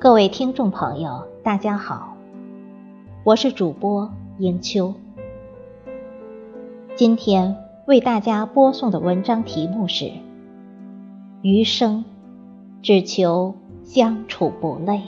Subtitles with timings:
[0.00, 2.16] 各位听众朋友，大家好，
[3.24, 4.08] 我是主播
[4.38, 4.94] 迎秋。
[6.94, 10.04] 今天为大家播送的文章题目是
[11.42, 12.04] 《余生
[12.80, 14.98] 只求相处不累》。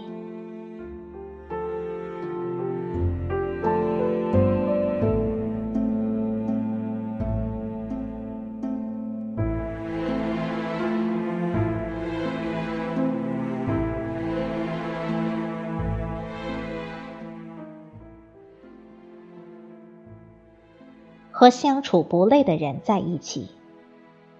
[21.33, 23.49] 和相处不累的人在一起，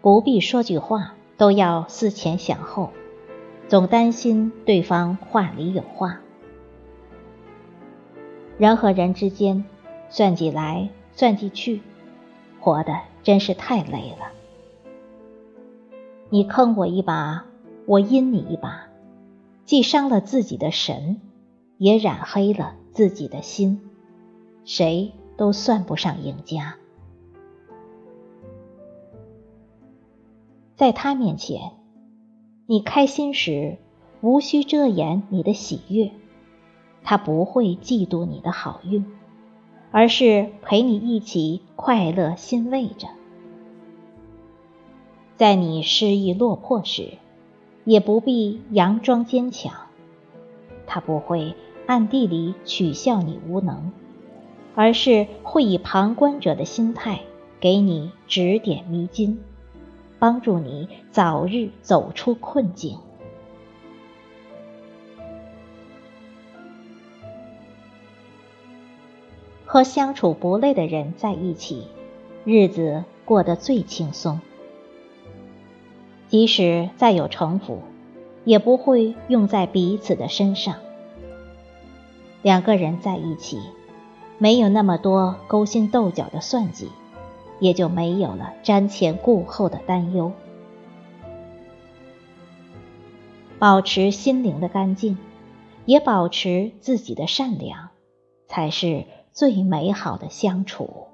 [0.01, 2.91] 不必说句话都要思前想后，
[3.69, 6.21] 总担心对方话里有话。
[8.59, 9.65] 人和人之间，
[10.11, 11.81] 算计来算计去，
[12.61, 14.33] 活的真是太累了。
[16.29, 17.47] 你坑我一把，
[17.87, 18.89] 我阴你一把，
[19.65, 21.21] 既伤了自己的神，
[21.79, 23.81] 也染黑了自己的心，
[24.65, 26.77] 谁都算不上赢家。
[30.81, 31.73] 在他面前，
[32.65, 33.77] 你开心时
[34.23, 36.11] 无需遮掩你的喜悦，
[37.03, 39.05] 他不会嫉妒你的好运，
[39.91, 43.09] 而是陪你一起快乐欣慰着。
[45.37, 47.19] 在你失意落魄时，
[47.85, 49.75] 也不必佯装坚强，
[50.87, 51.55] 他不会
[51.87, 53.93] 暗地里取笑你无能，
[54.75, 57.21] 而是会以旁观者的心态
[57.61, 59.41] 给你指点迷津。
[60.21, 62.99] 帮助你早日走出困境。
[69.65, 71.87] 和相处不累的人在一起，
[72.45, 74.41] 日子过得最轻松。
[76.29, 77.81] 即使再有城府，
[78.45, 80.75] 也不会用在彼此的身上。
[82.43, 83.61] 两个人在一起，
[84.39, 86.89] 没有那么多勾心斗角的算计。
[87.61, 90.33] 也就没有了瞻前顾后的担忧。
[93.59, 95.19] 保持心灵的干净，
[95.85, 97.91] 也保持自己的善良，
[98.49, 101.09] 才是最美好的相处。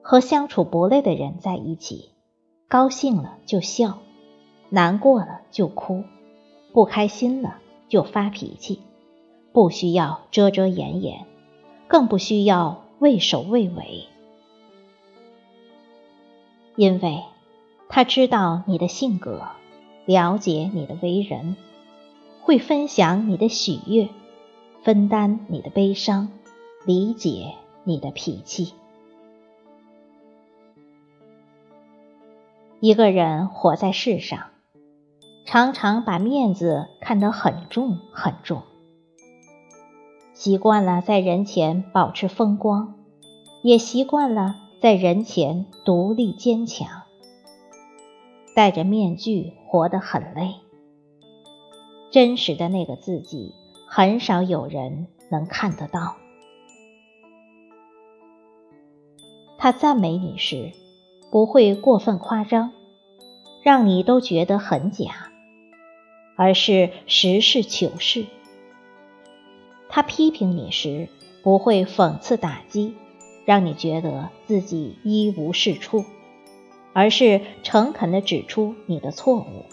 [0.00, 2.12] 和相处不累的人在一起，
[2.68, 3.98] 高兴了就笑，
[4.70, 6.04] 难过了就哭，
[6.72, 8.80] 不开心了就发脾气，
[9.52, 11.26] 不需要遮遮掩掩。
[11.88, 14.06] 更不需要畏首畏尾，
[16.76, 17.24] 因为
[17.88, 19.42] 他知道你的性格，
[20.04, 21.56] 了解你的为人，
[22.42, 24.10] 会分享你的喜悦，
[24.82, 26.30] 分担你的悲伤，
[26.84, 27.54] 理解
[27.84, 28.74] 你的脾气。
[32.80, 34.50] 一个人活在世上，
[35.46, 38.62] 常常把面子看得很重很重。
[40.38, 42.94] 习惯了在人前保持风光，
[43.60, 46.86] 也习惯了在人前独立坚强。
[48.54, 50.54] 戴着面具活得很累，
[52.12, 53.52] 真实的那个自己
[53.88, 56.14] 很少有人能看得到。
[59.58, 60.70] 他赞美你时，
[61.32, 62.70] 不会过分夸张，
[63.64, 65.32] 让你都觉得很假，
[66.36, 68.24] 而是实事求是。
[69.88, 71.08] 他批评你时，
[71.42, 72.94] 不会讽刺打击，
[73.44, 76.04] 让你觉得自己一无是处，
[76.92, 79.64] 而是诚恳地指出你的错误。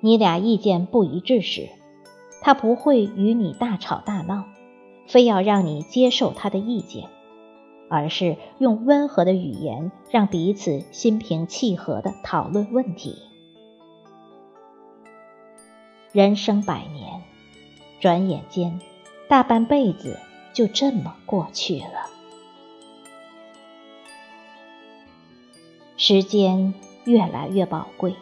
[0.00, 1.68] 你俩意见不一致时，
[2.40, 4.44] 他不会与你大吵大闹，
[5.06, 7.08] 非要让你接受他的意见，
[7.88, 13.16] 而是用温和的语言让彼此心平气和地讨论问题。
[16.12, 17.21] 人生百年。
[18.02, 18.80] 转眼间，
[19.28, 20.18] 大半辈子
[20.52, 22.10] 就这么过去了。
[25.96, 28.16] 时间越来越宝贵，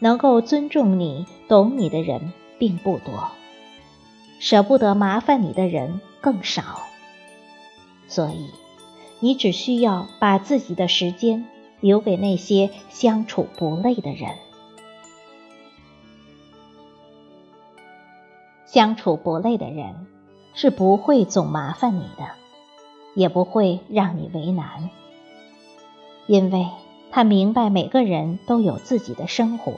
[0.00, 3.30] 能够尊重你、懂你的人并不多，
[4.40, 6.82] 舍不得麻烦你的人更少。
[8.08, 8.50] 所以，
[9.20, 11.46] 你只需要把自己的时间
[11.78, 14.30] 留给那些相处不累的人。
[18.74, 20.08] 相处不累的人，
[20.52, 22.24] 是不会总麻烦你的，
[23.14, 24.90] 也不会让你为难，
[26.26, 26.66] 因为
[27.12, 29.74] 他明白每个人都有自己的生活，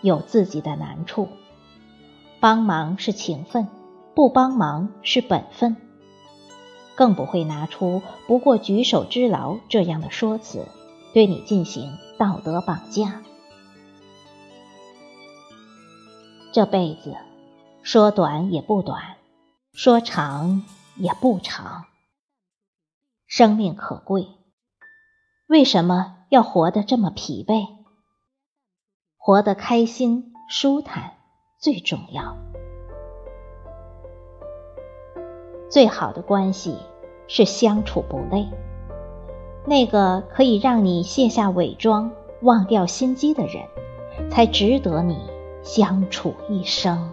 [0.00, 1.26] 有自己的难处。
[2.38, 3.66] 帮忙是情分，
[4.14, 5.76] 不帮忙是本分，
[6.94, 10.64] 更不会拿出“不过举手之劳”这样的说辞，
[11.12, 13.22] 对你进行道德绑架。
[16.52, 17.12] 这辈子
[17.86, 19.16] 说短也不短，
[19.72, 20.64] 说长
[20.96, 21.84] 也不长。
[23.28, 24.26] 生命可贵，
[25.46, 27.64] 为什么要活得这么疲惫？
[29.16, 31.12] 活得开心、舒坦
[31.60, 32.36] 最重要。
[35.70, 36.76] 最好的关系
[37.28, 38.48] 是相处不累，
[39.64, 42.10] 那个可以让你卸下伪装、
[42.42, 43.64] 忘掉心机的人，
[44.28, 45.30] 才值得你
[45.62, 47.12] 相处一生。